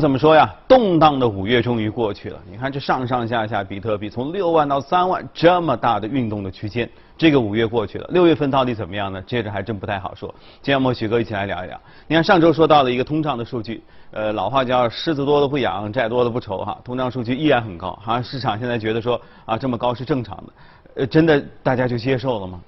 [0.00, 0.54] 怎么说呀？
[0.66, 2.38] 动荡的五月终于过去了。
[2.50, 9.20] 你看这上上下下，比特币从六万到三万，这么大的运动的区间，这个五月过去了，六月份到底怎么样呢？
[9.22, 10.32] 接着还真不太好说。
[10.62, 11.80] 今天我们许哥一起来聊一聊。
[12.06, 16.78] 你看上周说到了一个通胀的数据，呃，老话叫狮子多了不痒，债多了不愁哈。
[16.84, 20.52] 通胀数据依然很高，好像市场现在觉得说啊这么高是正常的，
[20.96, 22.60] 呃，真的大家就接受了吗？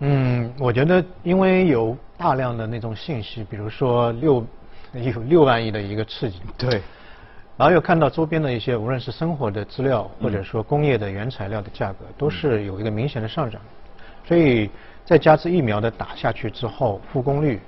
[0.00, 4.44] 嗯，我觉得因为有大量的那种信息，比如说六。
[4.94, 6.80] 有六万亿的一个刺激， 对，
[7.56, 13.60] 然后又看到周边的一些，无论是生活的资料，或者说工业的原材料的价格，都是有一个明显的上涨，
[14.26, 14.70] 所以
[15.04, 17.60] 再加之疫苗的打下去之后，复工率，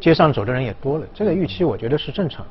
[0.00, 2.50] 街上走的人也多了，这个预期我觉得是正常的。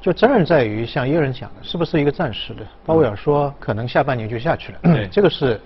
[0.00, 2.66] 就责任在于像耶伦讲的，是不是一个暂时的？
[2.86, 5.60] 鲍威尔说可能下半年就下去了，对，这个是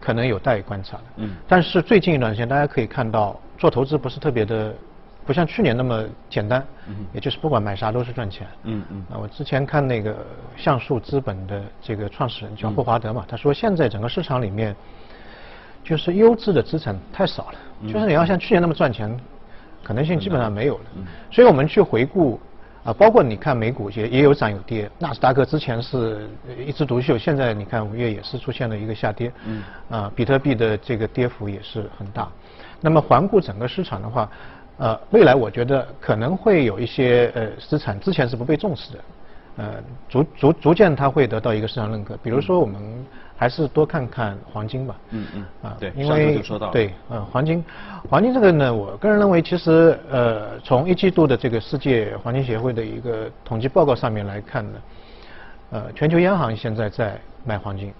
[0.00, 1.02] 可能有待于观察的。
[1.16, 4.72] 嗯，但是最近一段时间大家可以看到，做投资不是特别的。
[5.24, 6.64] 不像去年那么简单，
[7.12, 8.46] 也就是不管买啥都是赚钱。
[8.64, 9.06] 嗯嗯。
[9.10, 10.16] 啊，我之前看那个
[10.56, 14.74] 像素资本的这个创始人叫霍华德嘛，他说现在整个市场里面，
[15.84, 17.58] 就是优质的资产太少了，
[17.92, 19.16] 就是你要像去年那么赚钱，
[19.84, 20.84] 可能性基本上没有了。
[21.30, 22.40] 所以我们去回顾
[22.82, 26.28] 啊，包括你看美股也也有涨有跌，纳斯达克之前是
[26.66, 29.32] 一枝独秀，现在你看五月也是出现了一个下跌。
[29.46, 29.62] 嗯。
[29.88, 32.28] 啊，比特币的这个跌幅也是很大。
[32.80, 34.28] 那么环顾整个市场的话。
[34.78, 38.98] 呃，未来我觉得可能会有一些呃资产之前是不被重视的，
[39.58, 39.74] 呃，
[40.08, 42.16] 逐逐逐渐它会得到一个市场认可。
[42.16, 42.82] 比如说，我们
[43.36, 44.96] 还是多看看黄金吧。
[45.10, 45.44] 嗯嗯。
[45.62, 47.62] 啊，对，因为对，呃，黄金，
[48.08, 54.78] 黄金这个呢，我个人认为，其实呃，从一季度的这个世界黄金协会的一个统计报告上面来看呢，
[55.70, 57.92] 呃，全球央行现在在卖黄金，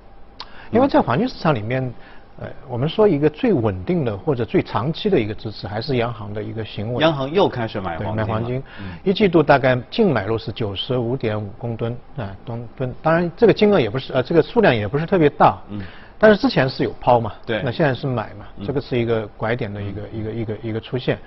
[0.70, 1.92] 因为在黄金市场里面。
[2.41, 7.02] 呃，我们说一个最稳定的或者最长期的一个支持，还是央行的一个行为。
[7.02, 8.16] 央行又开始买黄金。
[8.16, 8.62] 买黄金，
[9.05, 12.94] 一季度大概净买入是九十五点五公吨啊，吨吨。
[13.02, 15.58] 当然，这个金额也不是呃，这个数量也不是特别大。
[15.69, 15.80] 嗯。
[16.19, 17.34] 但是之前是有抛嘛？
[17.44, 17.61] 对。
[17.62, 18.46] 那现在是买嘛？
[18.64, 21.18] 这个是一个拐点的一个一个一个一个出现。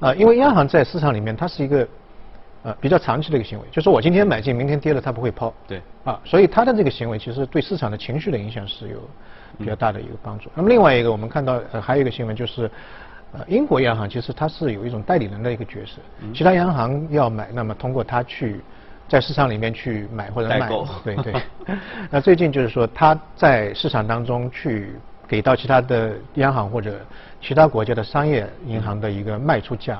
[0.00, 1.88] 啊，因为央行在市场里面，它是一个
[2.62, 5.52] 呃比较长期的一个行为，就是我今天买进，明天跌了，它不会抛。
[5.66, 5.82] 对。
[6.04, 8.96] 啊，所以它的这个行为其实对市场的情绪的影响是有。
[9.56, 10.50] 比较大的一个帮助。
[10.54, 12.70] 那么另外一个，我们看到呃还有一个新闻就是，
[13.32, 16.00] 呃英国央行其实它是有一种代理人的一个角色，
[16.34, 18.60] 其他央行要买，那么通过它去
[19.08, 20.68] 在市场里面去买或者卖。
[21.04, 21.34] 对对。
[22.10, 24.94] 那最近就是说它在市场当中去
[25.26, 27.00] 给到其他的央行或者
[27.40, 29.98] 其他国家的商业银行的一个卖出价。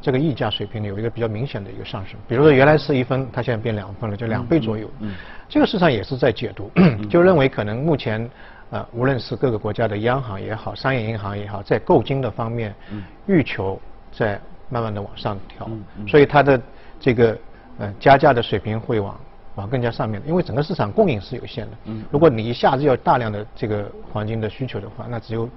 [0.00, 4.88] 这个溢价水平呢有一个比较明显的一个上升，比如说原来是一分，它现在变两分了，就两倍左右。
[5.00, 5.12] 嗯，
[5.48, 6.70] 这个市场也是在解读，
[7.10, 8.30] 就认为可能目前，
[8.70, 12.72] 呃，无论是各个国家的央行也好，商业银行也好，在购金的方面，
[13.26, 13.80] 欲求
[14.12, 15.68] 在慢慢的往上调，
[16.06, 16.60] 所以它的
[17.00, 17.38] 这个
[17.78, 19.18] 呃加价的水平会往
[19.56, 21.76] 往更加上面，因为整个市场供应是有限的。
[21.86, 25.48] 嗯，如果你一下子要大量的这个黄金的需求的话，那只有。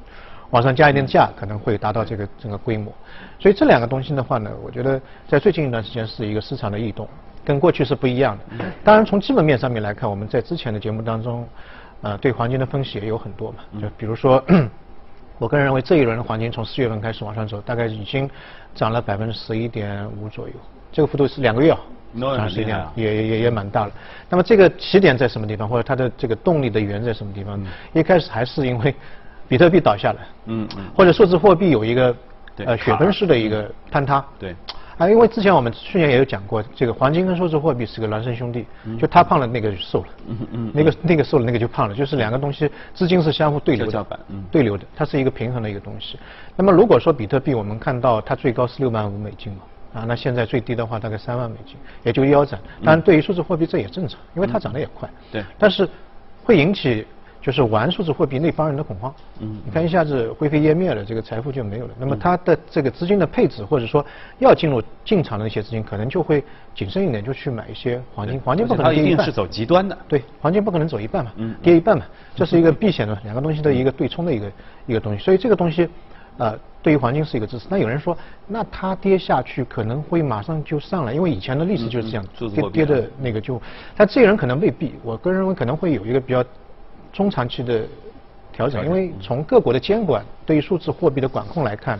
[0.51, 2.94] 往上加一点价，可能会达到这个整个规模，
[3.39, 7.07] 所以这两个东西的话呢，我觉得在最近一段时间是一个市场的异动，
[7.44, 8.66] 跟过去是不一样的。
[8.84, 11.47] 当然，从基本面上面来看，我们在之前的节目当中，
[12.01, 14.44] 呃，对黄金的分析也有很多嘛，就比如说，
[15.39, 18.29] 我个人认为这一轮的黄金从四月份开始往上走，大概已经
[18.75, 20.53] 涨了百分之十一点五左右，
[20.91, 21.79] 这个幅度是两个月啊，
[22.35, 23.91] 涨十一点，也也也蛮大了。
[24.29, 27.57] 那么这个起点在什么地方，或者它的这个动力的源在什么地方？
[27.94, 28.94] 一开始还是因为。
[29.51, 32.16] 比特币倒下来，嗯嗯，或者数字货币有一个
[32.56, 34.56] 呃雪崩式的一个坍塌，对，
[34.97, 38.66] 啊，因为之前我们去年也有讲过，这个黄金跟数字货币是个孪生兄弟，
[38.97, 44.19] 就他胖了那个就瘦了，嗯嗯，那个那个瘦了那个就胖了，就是两个东西资金是相互对流的，
[44.50, 46.18] 对流的，它是一个平衡的一个东西。
[46.56, 52.57] 那么如果说比特币我们看到它最高是六万五美金嘛，啊，那现在最低的话大概三万美金，也就腰斩。
[52.85, 55.85] 当然对于数字货币这也正常，因为它涨得也快，对，但是
[56.41, 57.06] 会引起。
[57.41, 61.94] 就是玩数字货币那帮人的恐慌，嗯，你看一下子灰飞烟灭了，这个财富就没有了。
[62.00, 64.06] 那么它的这个资金的配置，或者说
[64.38, 66.44] 要进入进场的那些资金，可能就会
[66.75, 68.40] 谨慎一点，就去买一些黄金。
[68.41, 69.25] 黄金不可能跌一半。
[69.25, 69.98] 是走极端的。
[70.07, 71.31] 对，黄金不可能走一半嘛，
[71.63, 72.06] 跌一半嘛，
[72.36, 74.51] 这是一个避险的两个东西的一个对冲的一个
[74.86, 75.24] 一个东西。
[75.24, 75.89] 所以这个东西，
[76.38, 77.66] 呃，对于黄金是一个支持。
[77.71, 83.60] 那有人说，那它跌下去可能会马上就上来，因为以前的历史就是这样，跌跌的那个就，
[83.98, 84.94] 但这个人可能未必。
[85.04, 86.45] 我个人认为可能会有一个比较。
[87.12, 87.84] 中长期的
[88.54, 92.00] 调整，因为从各国的监管对于数字货币的管控来看，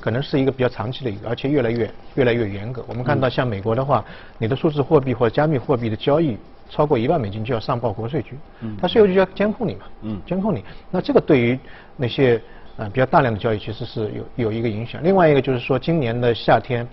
[0.00, 2.84] 可能是一个比较长期的一个，而且越来越越来越严格。
[2.88, 4.04] 我们看到像美国的话，
[4.38, 6.36] 你的数字货币或者加密货币的交易
[6.68, 8.38] 超过一万美金就要上报国税局，
[8.80, 9.82] 它税务局要监控你嘛，
[10.26, 10.64] 监控你。
[10.90, 11.58] 那这个对于
[11.96, 12.40] 那些
[12.76, 15.02] 呃比较大量的交易其实是有有一个影响。
[15.02, 16.86] 另外一个就是说，今年的夏天，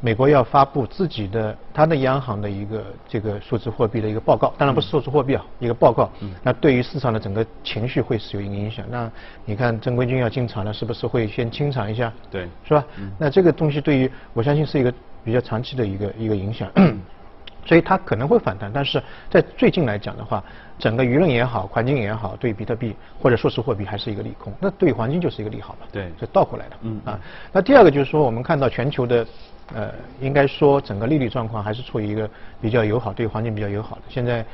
[0.00, 6.10] 美国要发布自己的它的央行的一个这个数字货币的一个报告，当然不是数字货币啊，一个报告。
[6.20, 6.32] 嗯。
[6.42, 8.84] 那对于市场的整个情绪会是有一个影响。
[8.90, 9.10] 那
[9.44, 12.12] 你看正规军要进场了，是不是会先清场一下？
[12.30, 12.48] 对。
[12.64, 12.84] 是吧？
[12.96, 13.12] 嗯。
[13.18, 14.92] 那这个东西对于我相信是一个
[15.22, 16.70] 比较长期的一个一个影响。
[17.64, 20.42] 所以它可能会反弹，但是在最近来讲的话，
[20.78, 24.52] 整个舆论也好，环境也好，对比特币或者数字货币还是一个利空。
[24.58, 25.86] 那对黄金就是一个利好嘛？
[25.92, 26.76] 对，是倒过来的。
[26.82, 27.20] 嗯啊，
[27.52, 29.26] 那第二个就是说，我们看到全球的，
[29.74, 32.28] 呃，应该说整个利率状况还是处于一个
[32.60, 34.02] 比较友好，对环境比较友好的。
[34.08, 34.44] 现在，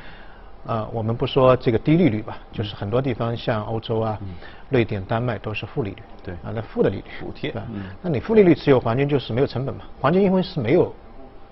[0.65, 4.19] 呃，我们不说这个低利率吧，就是很多地方像欧洲啊、
[4.69, 6.03] 瑞典、丹麦都是负利率。
[6.23, 7.03] 对啊，那负的利率。
[7.21, 7.53] 补贴。
[7.73, 7.85] 嗯。
[8.01, 9.85] 那你负利率持有黄金就是没有成本嘛？
[10.01, 10.93] 黄金因为是没有。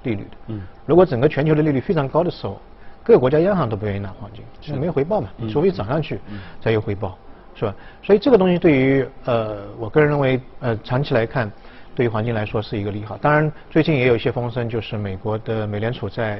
[0.05, 2.61] 利率的，嗯，如果整个全球的利率非常高的时候，
[3.03, 4.73] 各个国家央行都不愿意拿黄金，是。
[4.79, 6.19] 没有回报嘛，除非涨上去
[6.61, 7.17] 才有回报，
[7.55, 7.75] 是吧？
[8.01, 11.51] 所以这个东西对于呃，我个人认为呃，长期来看，
[11.93, 13.17] 对于黄金来说是一个利好。
[13.17, 16.39] 当然，最近也有一些风声，就是美国的美联储在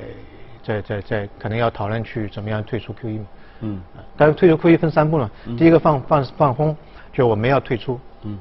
[0.63, 3.25] 在在在可能要讨论去怎么样退出 QE 嘛，
[3.61, 3.81] 嗯，
[4.17, 6.75] 但是退出 QE 分三步呢，第一个放放放风，
[7.13, 8.37] 就我们要退出，嗯。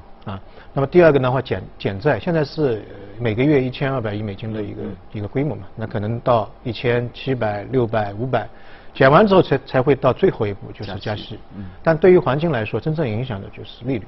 [0.75, 2.85] 啊，那么第二个的话减减债，现在是
[3.19, 4.83] 每个月一千二百亿美金的一个
[5.13, 8.49] 一个规模嘛，那可能到一千七百、六百、五百，
[8.93, 11.39] 减完之后才才会到最后一步就是加息。
[11.57, 11.65] 嗯。
[11.83, 14.07] 但对于黄金来说，真正影响的就是利率，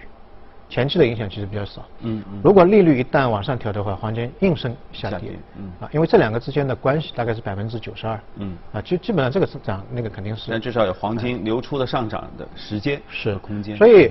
[0.69, 1.85] 前期的影响其实比较少。
[2.01, 2.41] 嗯嗯。
[2.43, 5.31] 如果利率一旦往上调的话，黄金应声下跌。
[5.57, 5.71] 嗯。
[5.81, 8.21] 啊，因为这两个之间的关系大概是百分之九十二。
[8.39, 8.57] 嗯。
[8.73, 10.51] 啊，基基本上这个是涨，那个肯定是。
[10.51, 13.77] 但至少有黄金流出的上涨的时间是空间。
[13.77, 14.11] 所以。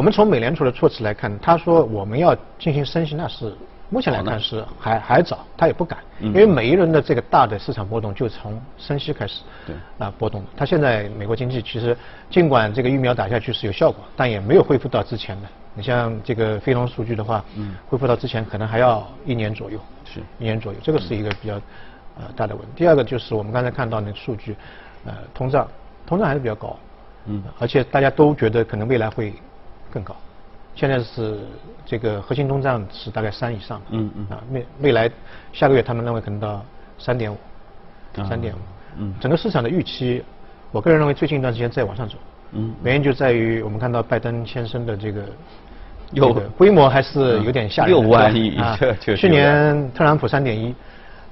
[0.00, 3.54] 我们从美联储的措辞来看，他说我们要进行升息，那是
[3.90, 10.42] 目前来看是还还早，他也不敢，因为每一轮的这个大的市场波动就从升息开始，对啊波动。
[10.56, 11.94] 他现在美国经济其实
[12.30, 15.48] 尽管这个疫苗打下去是有效果，但也没有恢复到之前的。
[15.74, 21.56] 你像这个非农数据的话，嗯，恢复到之前可能还要一年左右，是一年左右，这个是一个比较
[22.16, 22.70] 呃大的问题。
[22.74, 24.56] 第二个就是我们刚才看到那个数据，
[25.04, 25.68] 呃，通胀，
[26.06, 26.74] 通胀还是比较高，
[27.26, 29.34] 嗯，而且大家都觉得可能未来会。
[29.92, 30.14] 更高，
[30.74, 31.40] 现在是
[31.84, 35.10] 这个核心通胀是大概三以上，嗯嗯，啊未未来
[35.52, 36.64] 下个月他们认为可能到
[36.98, 37.36] 三点五，
[38.28, 38.58] 三点五，
[38.98, 40.24] 嗯，整个市场的预期，
[40.70, 42.14] 我个人认为最近一段时间在往上走，
[42.52, 45.24] 嗯，原因就在于我们看到拜登先生的这个，
[46.12, 50.74] 有规模还是有点吓人，六万亿啊，去年特朗普三点一，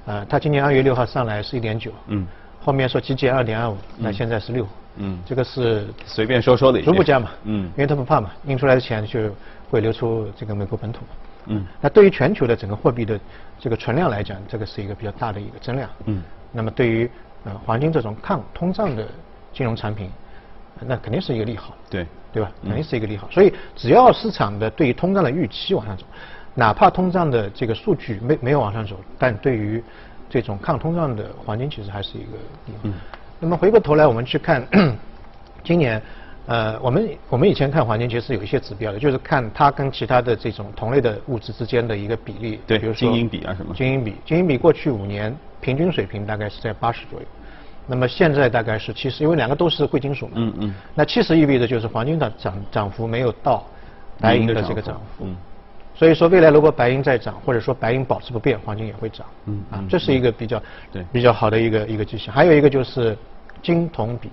[0.05, 2.27] 呃，他今年二月六号上来是一点九，嗯，
[2.61, 4.67] 后面说集结二点二五，那现在是六。
[4.97, 9.29] 嗯，这个是随便说说的，逐步加嘛，嗯，因为他不怕嘛，印出来的钱就
[9.69, 11.07] 会流出这个美国本土嘛，
[11.47, 13.19] 嗯，那对于全球的整个货币的
[13.59, 16.21] 这个存量来讲，这个是一个比较大的一个增量，嗯，
[16.51, 17.09] 那么对于
[17.45, 19.07] 呃黄金这种抗通胀的
[19.53, 20.09] 金融产品，
[20.81, 22.51] 那肯定是一个利好，对，对吧？
[22.63, 26.03] 肯定是一个利好，所以只要市场的对于通胀的预期往上走，
[26.55, 29.81] 哪怕通胀的这个数据没没有往上走，但对于
[30.29, 32.89] 这种抗通胀的黄金其实还是一个利好。
[33.39, 34.65] 那么回过头来，我们去看
[35.63, 36.01] 今年，
[36.45, 42.59] 呃，我们我们以前看黄金其实有一些指标的，就是看它跟其他的这种同类的物质之间的一个比例。
[42.67, 43.73] 对，比如说金银比啊什么。
[43.73, 47.25] 金银比，金银比过去五年平均水平大概是在八十左右，
[47.87, 50.33] 那么现在大概是七十，因为两个都是贵金属嘛。
[50.35, 50.75] 嗯嗯。
[50.93, 53.65] 那七十意味着就是黄金的涨涨幅没有到
[54.19, 55.25] 白银的这个涨幅。
[55.25, 55.37] 嗯。
[55.99, 59.27] 所以说，未来如果白银再涨，或者说白银保持不变，黄金也会涨。
[59.47, 60.63] 嗯啊，这是一个比较
[60.93, 62.33] 对比较好的一个一个迹象。
[62.33, 63.17] 还有一个就是
[63.61, 64.31] 金铜比，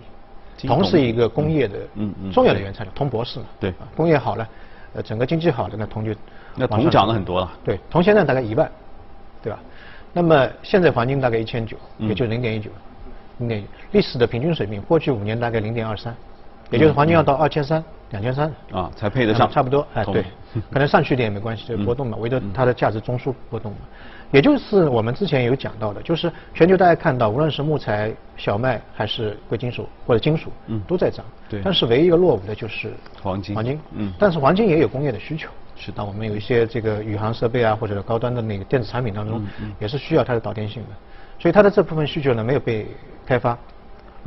[0.65, 1.77] 铜是一个工业的
[2.33, 3.47] 重要的原材料，铜博士嘛。
[3.59, 4.49] 对，工业好了，
[4.95, 6.15] 呃，整个经济好了，那铜就
[6.55, 7.51] 那铜涨了很多了。
[7.65, 8.71] 对，铜现在大概一万，
[9.43, 9.59] 对吧？
[10.13, 12.71] 那么现在黄金大概一千九，也就零点一九，
[13.39, 16.15] 零点历史的平均水平，过去五年大概零点二三，
[16.71, 17.83] 也就是黄金要到二千三。
[18.11, 18.53] 两千三。
[18.71, 20.25] 啊，才配得上，差不多，哎，对，
[20.71, 23.79] 可能上去一点也没关系，这波动嘛，围着它的价值中枢波动嘛，
[24.31, 39.45] 也就是我们之前有讲到的，就是全球大家看到，无论是木材、小麦还是贵金属或者金属，嗯，都在涨，对，但是唯一一个落伍的就是黄金，黄金，嗯，但是黄金也有工业的需求，是，当我们有一些这个宇航设备啊或者高端的那个电子产品当中，
[39.81, 40.89] 也是需要它的导电性的，
[41.41, 42.87] 所以它的这部分需求呢没有被
[43.27, 43.59] 开发。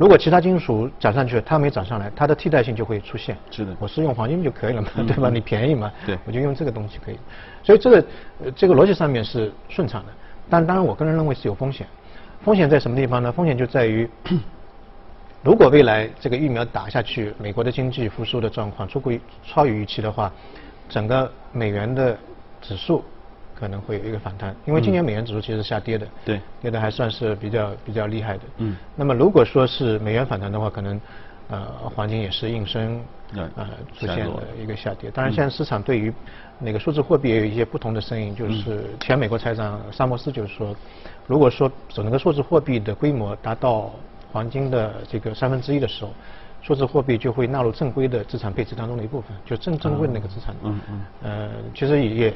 [0.00, 3.36] 如果其他金属涨上去了，它没涨上来，它的替代性就会出现。
[3.50, 5.28] 是的，我是用黄金就可以了嘛，对吧？
[5.28, 7.18] 你便宜嘛，对，我就用这个东西可以。
[7.62, 8.04] 所以这个
[8.56, 10.12] 这个逻辑上面是顺畅的，
[10.48, 11.86] 但当然我个人认为是有风险。
[12.42, 13.30] 风险在什么地方呢？
[13.30, 14.08] 风险就在于，
[15.44, 19.12] 如果未来这个疫苗打下去，美国的经济复苏的状况出乎
[19.44, 20.32] 超于预期的话，
[20.88, 22.16] 整个美元的
[22.62, 23.04] 指数。
[23.60, 28.44] 可能会有一个反弹，因为今年美元指数其实下跌的，对，跌的还算是比较比较厉害的。
[28.56, 30.98] 嗯，那么如果说是美元反弹的话，可能
[31.48, 33.02] 呃，黄金也是应声
[33.34, 35.10] 呃出现的一个下跌。
[35.10, 36.12] 当然，现在市场对于
[36.58, 40.74] 那个数字货币也有一些不同的声音，就是前美国财长萨默斯就是说，
[41.26, 43.92] 如果说整个数字货币的规模达到
[44.32, 46.12] 黄金的这个三分之一的时候，
[46.62, 50.54] 数字货币就会纳入正规的资产配置当中的一部分，就正正规的那个资产。
[50.62, 51.00] 嗯嗯。
[51.22, 52.34] 呃，其实也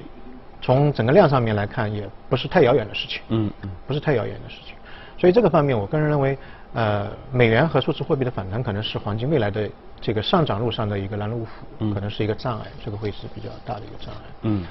[0.64, 3.21] 从整个量上面来看，也不是太遥远的事情。
[3.28, 3.71] 嗯嗯。
[3.87, 4.75] 不是太遥远的事情，
[5.18, 6.38] 所以这个方面，我个人认为。
[6.76, 11.47] 呃，美元和数字货币的反弹可能是黄金未来的这个上涨路上的一个拦路
[11.78, 14.21] 虎，可能是一个障碍，这个会是比较大的一个障碍。
[14.42, 14.64] 嗯，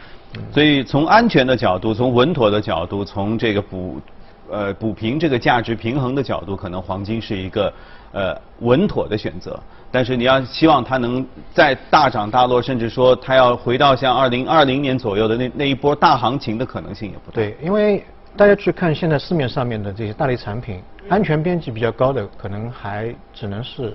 [0.51, 4.01] 所以从安全的角度，从稳妥的角度，从这个补
[4.50, 7.73] 呃补平这个价值平衡的角度，可能黄金是一个
[8.12, 9.59] 呃稳妥的选择。
[9.91, 17.35] 但是你要希望它能再大涨大落，甚至说它要回到像二零二零年左右的那那一波大行情的可能性也不大。
[17.35, 18.03] 对，因为
[18.35, 20.81] 大家去看现在市面上面的这些大类产品。
[21.09, 23.93] 安全边际比较高的，可能还只能是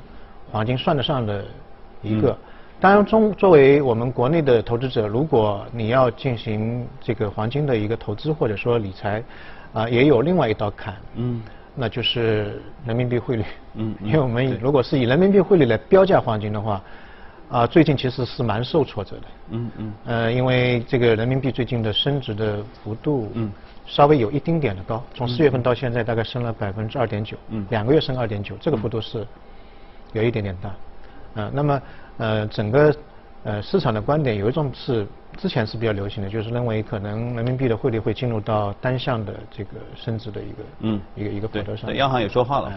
[0.52, 1.42] 黄金算得上的
[2.02, 2.36] 一个。
[2.78, 9.24] 当然，中作为我们国内的投资者，如果你要进行这个黄金的一个投资或者说理财，
[9.72, 10.96] 啊，也有另外一道坎。
[11.14, 11.42] 嗯。
[11.74, 13.44] 那就是人民币汇率。
[13.74, 13.94] 嗯。
[14.02, 16.82] 因为我们如果是以人民币汇率来标价黄金的话，
[17.50, 19.22] 啊，最近其实是蛮受挫折的。
[19.50, 19.92] 嗯嗯。
[20.06, 23.30] 呃，因为这个人民币最近的升值的幅度。
[23.34, 23.52] 嗯。
[23.86, 29.26] 稍微有一丁点的高，从四月份到现在大概升了百分之二点九，嗯两个月升二点九，这个幅度是
[30.12, 30.70] 有一点点大，
[31.36, 31.82] 呃，那么
[32.18, 32.94] 呃整个
[33.44, 35.06] 呃市场的观点有一种是。
[35.36, 41.94] 之前是比较流行的，就是认为可能人民币的汇率会进入到单向的这个升值的一个嗯一个一个轨道上。
[41.94, 42.72] 央行也说话了，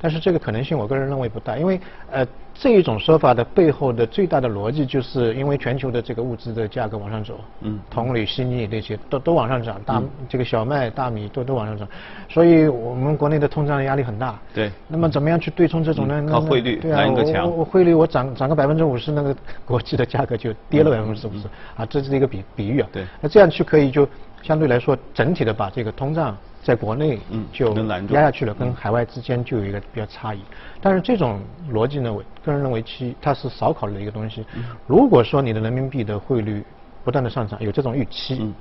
[0.00, 1.80] 但是这个可能性我个人认为不大，因为
[2.10, 11.88] 呃这一种说法的背后的最大的逻辑就是因为全球的这个物资的价格往上走，嗯，铜铝锡镍这些都都往上涨，大这个小麦大米都都往上涨，
[12.28, 14.38] 所以我们国内的通胀压力很大。
[14.52, 14.70] 对。
[14.88, 16.26] 那么怎么样去对冲这种呢？
[16.30, 17.06] 靠汇率，对啊，
[17.44, 19.34] 我我汇率我涨涨个百分之五十，那个
[19.64, 21.48] 国际的价格就跌了百分之五十
[21.82, 21.86] 啊。
[21.90, 24.08] 这是一个比比喻啊，对，那这样去可以就
[24.42, 27.18] 相对来说整体的把这个通胀在国内
[27.52, 27.74] 就
[28.10, 30.40] 压下去了，跟海外之间就有一个比较差异。
[30.80, 31.40] 但是这种
[31.72, 34.44] 逻辑呢，我个人认为其它是少考虑的一个东西。
[34.86, 36.64] 如果说你的人民币的汇率
[37.04, 38.52] 不断的上涨，有这种预期，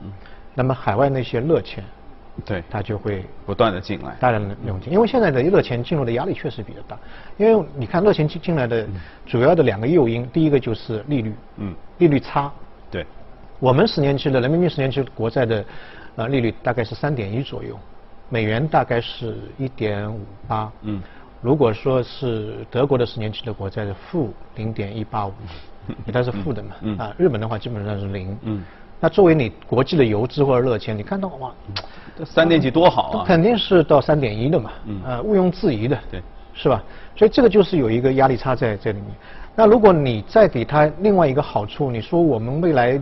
[0.56, 1.84] 那么海外那些热钱，
[2.44, 4.92] 对，它就会不断的进来，大量的涌进。
[4.92, 6.98] 因为现在的热钱进入的压力确实比较大，
[7.38, 8.88] 因为你看热钱进进来的
[9.28, 12.52] 主要的两个诱因，第一个就是利率，嗯，利率差。
[12.92, 13.06] 对，
[13.60, 15.66] 我们十年期的人民币十年期国债的
[16.18, 17.80] 呃利率大概是三点一左右，
[18.30, 20.70] 美元大概是一点五八。
[20.82, 21.02] 嗯，
[21.42, 25.34] 如果说是德国的十年期的国债是负零点一八五，
[26.12, 26.70] 它是负的嘛。
[26.82, 26.98] 嗯。
[26.98, 28.38] 啊，日本的话基本上是零。
[28.42, 28.64] 嗯。
[29.00, 31.52] 那作为你国际的游资或者热钱，你看到哇，
[32.26, 33.26] 三点几多好啊！
[33.26, 34.72] 肯定是到三点一的嘛。
[34.86, 35.02] 嗯。
[35.06, 35.98] 呃，毋庸置疑的。
[36.12, 36.22] 对。
[36.54, 36.84] 是吧？
[37.16, 39.08] 所以这个就是有一个压力差在这里面。
[39.56, 43.00] 那如果你再给他另外一个好处，你说我们未来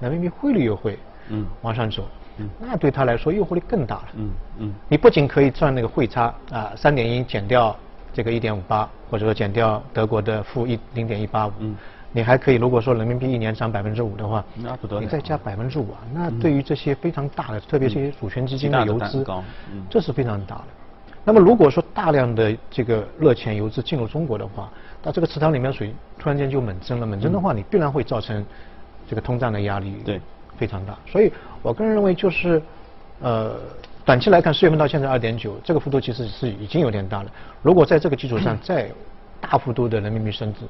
[0.00, 1.46] 人民币汇率又会嗯。
[1.62, 2.04] 往上走，
[2.38, 4.04] 嗯，那对他来说诱惑力更大了。
[4.16, 7.76] 嗯嗯，你不仅可以赚那个汇差啊，三点一减掉
[8.12, 11.76] 这个一点五八，或者说减掉德国的负一零点一八五，嗯，
[12.12, 19.26] 你还可以如果说人民币一年涨百分之五的话，那不得了，你再加百分之五啊，那对于这些非常大的，特别是一些主权基金的游资，
[19.90, 20.64] 这是非常大的。
[21.24, 24.70] 那么如果说大量的这个热钱游资进入中国的话，
[25.06, 28.44] 那这个池塘里面水突然间就猛增了，猛增的话，你必然会造成
[29.08, 30.20] 这个通胀的压力对
[30.58, 30.98] 非常大。
[31.06, 31.32] 所以
[31.62, 32.60] 我个人认为就是，
[33.20, 33.54] 呃，
[34.04, 37.30] 短期来看，四月份到现在二点九，这个幅度其实是已经有点大了。
[37.62, 38.90] 如果在这个基础上 再
[39.40, 40.62] 大幅度的人民币升值，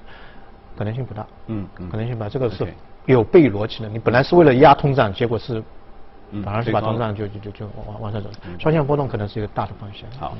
[0.77, 1.27] 可能性不大。
[1.47, 1.89] 嗯嗯。
[1.89, 2.67] 可能性不大，这个是
[3.07, 3.89] 有悖逻辑的。
[3.89, 5.63] 你本来是为了压通胀，结果是
[6.45, 8.29] 反而是把通胀就就就就往往上走。
[8.59, 10.09] 双向波动可能是一个大的方向。
[10.19, 10.37] 好。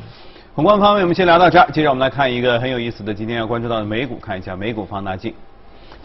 [0.55, 1.71] 宏观方面，我们先聊到这儿。
[1.71, 5.35] 接着，我们来看一个很有意思的，今天要关注到的美股，看一下美股放大镜。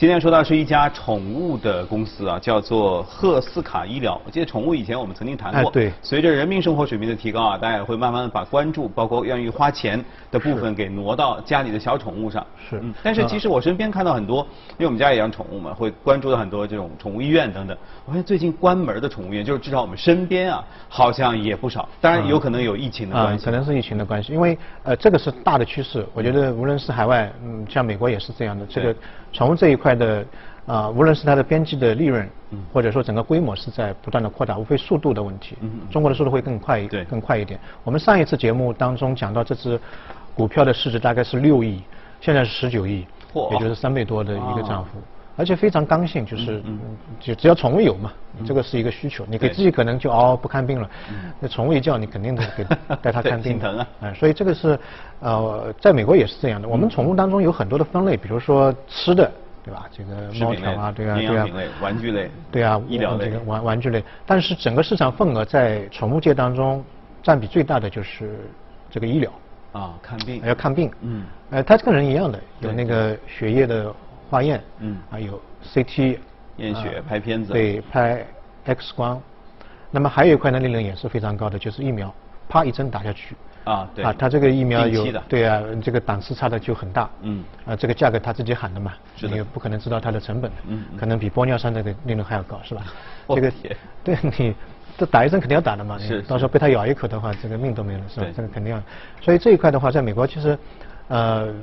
[0.02, 4.20] 今天说到是一家宠物的公司啊，叫做赫斯卡医疗。
[4.26, 5.70] 我记得宠物以前我们曾经谈过。
[5.70, 5.94] 对。
[6.02, 12.44] 随着人民生活水平的提高啊，大家也会慢慢的把关注，包括愿意花钱的部分给挪到家里的小宠物上。
[12.68, 12.80] 是。
[12.82, 12.92] 嗯。
[13.04, 14.40] 但是其实我身边看到很多，
[14.72, 17.78] 因为我们家也养宠物嘛，会关注到很多这种宠物医院等等。
[18.06, 21.88] 我发现最近关门的宠物医院，就是至少我们身边啊，好像也不少。
[22.02, 23.46] 当然有可能有疫情的关系。
[23.46, 26.04] 可能是疫情的关系，因为呃这个是大的趋势。
[26.16, 28.66] 我觉得无论是海外，嗯，像美国也是这样的。
[28.66, 28.96] 这个
[29.32, 30.26] 宠物这一块的。
[30.68, 32.30] 啊，无论是它的边际的利润，
[32.72, 35.58] 或者说整个规模是在不断的扩大，无非速度的问题。
[35.90, 37.60] 中国的速度会更快一点，更快一点。
[37.84, 39.78] 我们上一次节目当中讲到，这只
[40.36, 41.82] 股票的市值大概是六亿，
[42.22, 43.06] 现在是十九亿，
[43.52, 44.92] 也就是三倍多的一个涨幅。
[45.36, 46.62] 而且非常刚性，就是
[47.20, 48.14] 就只要宠物有嘛，
[48.46, 50.90] 这个是一个需求，你给自己可能就嗷嗷不看病了，
[51.40, 52.64] 那宠物一叫你肯定得给
[53.02, 54.80] 带它看病，心疼啊，哎，所以这个是
[55.22, 56.68] 呃，在美国也是这样的。
[56.68, 59.32] 我们宠物当中有很多的分类，比如说吃的，
[59.64, 59.88] 对吧？
[59.92, 61.48] 这个猫条啊，对啊，对啊，
[61.82, 64.04] 玩具类，对啊，医疗类，玩玩具类。
[64.26, 66.84] 但是整个市场份额在宠物界当中
[67.22, 68.40] 占比最大的就是
[68.90, 69.32] 这个医疗
[69.74, 73.94] 啊，看病要看病，嗯，呃，它跟人一样的，有那个血液的
[74.30, 76.18] 化验，嗯，还有 CT
[76.58, 78.26] 验血拍片子，对，拍
[78.66, 79.22] X 光。
[79.92, 82.14] 那么还有一块呢，利润也是非常高的，就是疫苗，
[82.50, 83.36] 啪一针打下去。
[83.64, 87.10] 啊，对啊，他这个疫苗有对啊，这个档次差的就很大。
[87.22, 90.58] 嗯，啊，这个价格他自己喊的嘛，你也不可能知道它的成本的。
[90.68, 92.84] 嗯，可能比玻尿酸这个利润还要高，是吧？
[93.30, 93.52] 这个
[94.04, 94.56] 对你
[94.98, 98.28] 这打一针肯定要打的嘛，是，到时候被它咬一口的话，这个命都没了，是吧？
[98.36, 98.82] 这个肯定要。
[99.22, 100.58] 所以这一块的话，在美国其实，
[101.08, 101.54] 呃。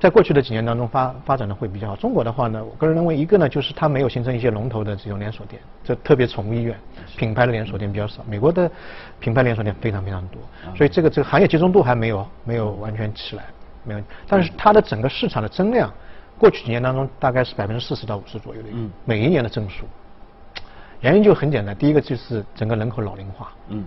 [0.00, 1.94] 在过去的几年当中发发展的会比较好。
[1.94, 6.74] 中国的话呢，我个人认为一个呢就是它没有形成一些龙头的这种连锁店，这特别宠物医院
[7.18, 8.24] 品牌的连锁店比较少。
[8.26, 8.68] 美国的
[9.20, 10.40] 品牌连锁店非常非常多，
[10.74, 13.44] 所以这个这个行业集中度还没有没有完全起来，
[13.84, 14.00] 没有。
[14.26, 15.92] 但是它的整个市场的增量，
[16.38, 18.68] 过去几年当中大概是百分之四十到五十左右的，
[19.04, 19.84] 每一年的增速。
[21.02, 23.52] 原因就很简单，第一个就是整个人口老龄化。
[23.68, 23.84] 嗯。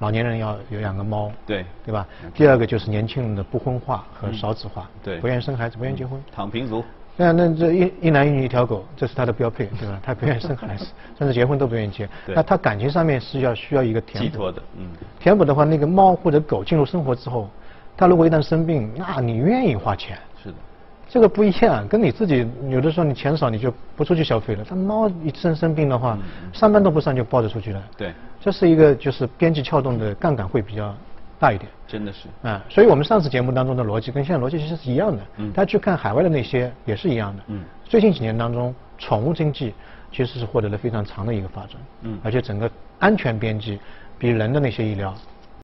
[0.00, 2.06] 老年人要有养个猫，对对吧？
[2.34, 6.84] 第二个就是年轻人的不婚化和少子化，对，不愿意生孩子，不愿意结婚，躺平族。
[7.16, 10.00] 那那这一一男一女一条狗，这是他的标配，对吧？
[10.02, 10.86] 他不愿意生孩子，
[11.16, 12.08] 甚至结婚都不愿意结。
[12.26, 14.88] 那他感情上面是要需要一个填补的，嗯。
[15.20, 17.48] 填补的话，那个猫或者狗进入生活之后，
[17.96, 20.18] 他如果一旦生病，那你愿意花钱？
[20.42, 20.56] 是的。
[21.08, 24.64] 这个不一样，跟你自己有的时候你钱少你就不出去消费了。
[24.68, 26.18] 它猫一生生病的话，
[26.52, 27.82] 上班都不上就抱着出去了。
[27.96, 30.94] 对，这是一个就是边际撬动的杠杆会比较
[31.38, 31.70] 大一点。
[31.86, 32.26] 真的是。
[32.42, 35.22] 啊，所以我们上次节目当中的逻辑跟现在逻辑其实是一样的。
[35.36, 35.52] 嗯。
[35.52, 37.42] 大家去看海外的那些也是一样的。
[37.48, 37.62] 嗯。
[37.84, 39.72] 最近几年当中，宠物经济
[40.10, 41.72] 其实是获得了非常长的一个发展。
[42.02, 42.18] 嗯。
[42.24, 42.68] 而且整个
[42.98, 43.78] 安全边际
[44.18, 45.14] 比人的那些医疗